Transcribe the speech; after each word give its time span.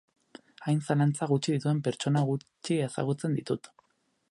Hain 0.71 0.79
zalantza 0.93 1.27
gutxi 1.33 1.53
dituen 1.57 1.83
pertsona 1.89 2.25
gutxi 2.31 2.81
ezagutzen 2.89 3.39
ditut. 3.39 3.71